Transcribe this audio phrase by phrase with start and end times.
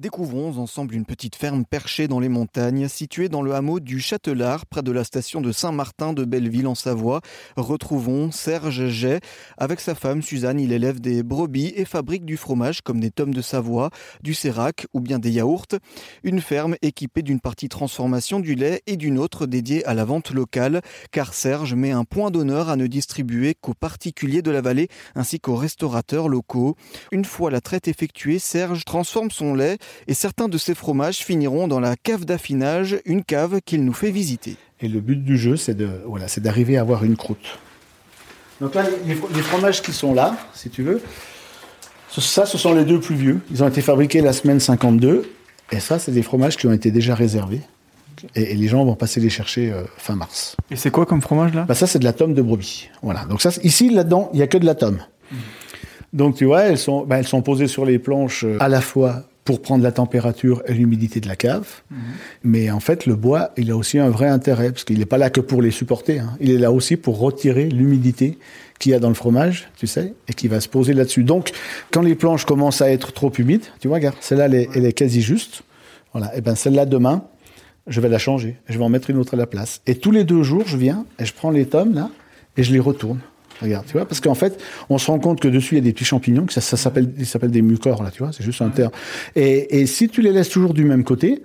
[0.00, 4.64] Découvrons ensemble une petite ferme perchée dans les montagnes, située dans le hameau du Châtelard,
[4.64, 7.20] près de la station de Saint-Martin de Belleville en Savoie.
[7.58, 9.20] Retrouvons Serge Jay.
[9.58, 13.34] Avec sa femme Suzanne, il élève des brebis et fabrique du fromage comme des tomes
[13.34, 13.90] de Savoie,
[14.22, 15.66] du sérac ou bien des yaourts.
[16.22, 20.30] Une ferme équipée d'une partie transformation du lait et d'une autre dédiée à la vente
[20.30, 20.80] locale,
[21.12, 25.40] car Serge met un point d'honneur à ne distribuer qu'aux particuliers de la vallée ainsi
[25.40, 26.74] qu'aux restaurateurs locaux.
[27.12, 29.76] Une fois la traite effectuée, Serge transforme son lait
[30.06, 34.10] et certains de ces fromages finiront dans la cave d'affinage, une cave qu'il nous fait
[34.10, 34.56] visiter.
[34.80, 37.58] Et le but du jeu, c'est de, voilà, c'est d'arriver à avoir une croûte.
[38.60, 41.00] Donc là, les, les, fromages qui sont là, si tu veux,
[42.10, 43.40] ça, ce sont les deux plus vieux.
[43.50, 45.30] Ils ont été fabriqués la semaine 52.
[45.72, 47.60] Et ça, c'est des fromages qui ont été déjà réservés.
[48.34, 50.56] Et, et les gens vont passer les chercher euh, fin mars.
[50.70, 51.64] Et c'est quoi comme fromage là?
[51.64, 52.90] Bah, Ça, c'est de la tome de brebis.
[53.02, 53.24] Voilà.
[53.24, 54.98] Donc ça, ici, là-dedans, il n'y a que de la tome.
[55.30, 55.36] Mmh.
[56.12, 58.80] Donc tu vois, elles sont, bah, elles sont posées sur les planches euh, à la
[58.80, 61.66] fois pour prendre la température et l'humidité de la cave.
[61.90, 61.96] Mmh.
[62.44, 65.18] Mais en fait, le bois, il a aussi un vrai intérêt, parce qu'il n'est pas
[65.18, 66.20] là que pour les supporter.
[66.20, 66.36] Hein.
[66.38, 68.38] Il est là aussi pour retirer l'humidité
[68.78, 71.24] qu'il y a dans le fromage, tu sais, et qui va se poser là-dessus.
[71.24, 71.50] Donc,
[71.90, 74.92] quand les planches commencent à être trop humides, tu vois, regarde, celle-là, elle, elle, est
[74.92, 75.62] quasi juste.
[76.12, 77.24] Voilà, et ben celle-là, demain,
[77.88, 78.56] je vais la changer.
[78.68, 79.82] Je vais en mettre une autre à la place.
[79.88, 82.08] Et tous les deux jours, je viens et je prends les tomes, là,
[82.56, 83.18] et je les retourne.
[83.60, 85.84] Regarde, tu vois, parce qu'en fait, on se rend compte que dessus il y a
[85.84, 88.44] des petits champignons, que ça, ça s'appelle, ils s'appellent des mucors là, tu vois, c'est
[88.44, 88.92] juste un terme.
[89.36, 91.42] Et, et, si tu les laisses toujours du même côté,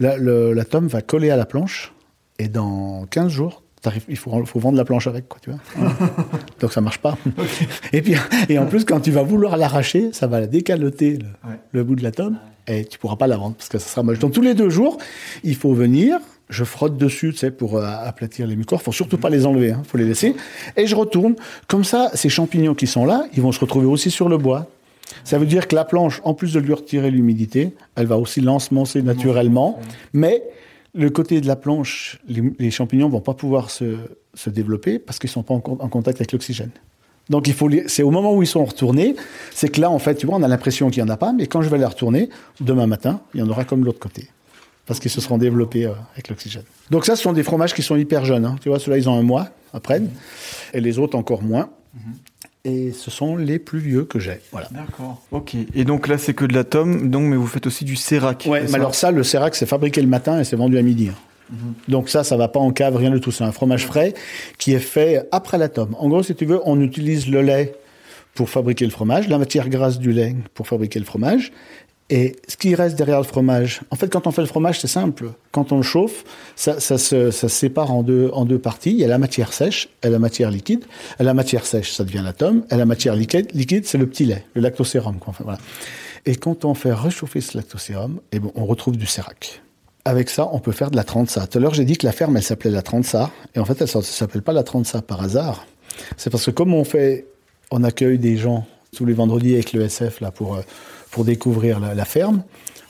[0.00, 1.92] la, le, la tome va coller à la planche,
[2.38, 3.62] et dans 15 jours,
[4.08, 5.60] il faut, faut, vendre la planche avec, quoi, tu vois.
[6.60, 7.16] Donc ça marche pas.
[7.26, 7.68] Okay.
[7.92, 8.14] Et puis,
[8.48, 11.56] et en plus, quand tu vas vouloir l'arracher, ça va la décaloter le, ouais.
[11.72, 14.02] le bout de la tome, et tu pourras pas la vendre parce que ça sera
[14.02, 14.18] moche.
[14.18, 14.98] Donc tous les deux jours,
[15.42, 18.82] il faut venir, je frotte dessus, tu sais, pour euh, aplatir les mucors.
[18.82, 20.34] Faut surtout pas les enlever, hein, faut les laisser.
[20.76, 21.36] Et je retourne.
[21.66, 24.66] Comme ça, ces champignons qui sont là, ils vont se retrouver aussi sur le bois.
[25.24, 28.40] Ça veut dire que la planche, en plus de lui retirer l'humidité, elle va aussi
[28.40, 29.78] l'ensemencer naturellement.
[30.12, 30.42] Mais
[30.94, 33.96] le côté de la planche, les, les champignons vont pas pouvoir se,
[34.34, 36.70] se développer parce qu'ils sont pas en, en contact avec l'oxygène.
[37.30, 39.14] Donc il faut, c'est au moment où ils sont retournés,
[39.52, 41.32] c'est que là en fait, tu vois, on a l'impression qu'il y en a pas,
[41.32, 42.30] mais quand je vais les retourner
[42.60, 44.28] demain matin, il y en aura comme l'autre côté
[44.88, 46.64] parce qu'ils se seront développés euh, avec l'oxygène.
[46.90, 48.46] Donc ça, ce sont des fromages qui sont hyper jeunes.
[48.46, 48.56] Hein.
[48.62, 50.08] Tu vois, ceux-là, ils ont un mois après, mmh.
[50.72, 51.68] et les autres encore moins.
[51.94, 51.98] Mmh.
[52.64, 54.40] Et ce sont les plus vieux que j'ai.
[54.50, 54.68] Voilà.
[54.70, 55.22] D'accord.
[55.30, 55.54] Ok.
[55.74, 58.46] Et donc là, c'est que de la tome, donc, mais vous faites aussi du sérac.
[58.48, 58.64] Ouais.
[58.68, 61.10] Mais alors ça, le sérac, c'est fabriqué le matin et c'est vendu à midi.
[61.50, 61.56] Mmh.
[61.88, 63.30] Donc ça, ça va pas en cave, rien du tout.
[63.30, 64.14] C'est un fromage frais
[64.56, 65.94] qui est fait après la tome.
[65.98, 67.74] En gros, si tu veux, on utilise le lait
[68.34, 71.52] pour fabriquer le fromage, la matière grasse du lait pour fabriquer le fromage,
[72.10, 74.86] et ce qui reste derrière le fromage, en fait, quand on fait le fromage, c'est
[74.88, 75.32] simple.
[75.52, 76.24] Quand on le chauffe,
[76.56, 78.92] ça, se, sépare en deux, parties.
[78.92, 80.84] Il y a la matière sèche et la matière liquide.
[81.20, 82.64] Et la matière sèche, ça devient l'atome.
[82.70, 85.18] Et la matière liquide, liquide c'est le petit lait, le lactosérum.
[86.24, 89.60] Et quand on fait réchauffer ce lactosérum, eh bon, on retrouve du sérac.
[90.06, 91.46] Avec ça, on peut faire de la transa.
[91.46, 93.30] Tout à l'heure, j'ai dit que la ferme, elle s'appelait la transa.
[93.54, 95.66] Et en fait, elle ne s'appelle pas la transa par hasard.
[96.16, 97.26] C'est parce que comme on fait,
[97.70, 100.58] on accueille des gens tous les vendredis avec le SF là pour
[101.10, 102.42] pour découvrir la, ferme,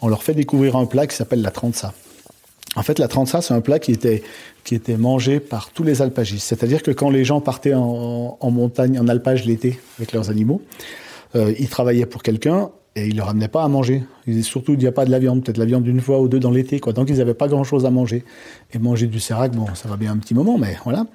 [0.00, 1.92] on leur fait découvrir un plat qui s'appelle la tranza.
[2.74, 4.22] En fait, la tranza, c'est un plat qui était,
[4.64, 6.46] qui était mangé par tous les alpagistes.
[6.46, 10.62] C'est-à-dire que quand les gens partaient en, montagne, en alpage l'été avec leurs animaux,
[11.34, 14.02] euh, ils travaillaient pour quelqu'un et ils leur amenaient pas à manger.
[14.26, 16.28] Ils surtout, il n'y a pas de la viande, peut-être la viande d'une fois ou
[16.28, 16.92] deux dans l'été, quoi.
[16.92, 18.24] Donc, ils n'avaient pas grand-chose à manger.
[18.72, 21.06] Et manger du sérac, bon, ça va bien un petit moment, mais voilà.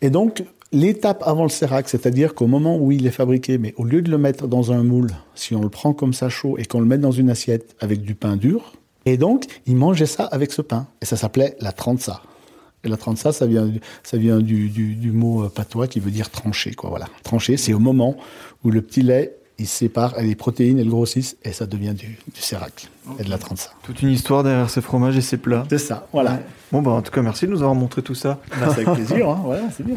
[0.00, 3.84] Et donc, L'étape avant le sérac, c'est-à-dire qu'au moment où il est fabriqué, mais au
[3.84, 6.66] lieu de le mettre dans un moule, si on le prend comme ça chaud et
[6.66, 8.72] qu'on le met dans une assiette avec du pain dur,
[9.06, 10.86] et donc il mangeait ça avec ce pain.
[11.00, 12.20] Et ça s'appelait la tranza.
[12.84, 13.70] Et la tranza, ça vient,
[14.02, 16.74] ça vient du, du, du mot patois qui veut dire trancher.
[16.74, 17.06] Quoi, voilà.
[17.22, 18.16] Trancher, c'est au moment
[18.62, 22.40] où le petit lait il sépare, les protéines, elles grossissent et ça devient du, du
[22.40, 23.22] sérac okay.
[23.22, 23.70] et de la tranza.
[23.82, 25.64] Toute une histoire derrière ces fromages et ces plats.
[25.68, 26.38] C'est ça, voilà.
[26.70, 28.38] Bon, bah, en tout cas, merci de nous avoir montré tout ça.
[28.50, 29.40] Ben, c'est avec plaisir, hein.
[29.44, 29.96] voilà, c'est bien.